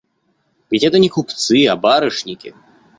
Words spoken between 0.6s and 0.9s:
Ведь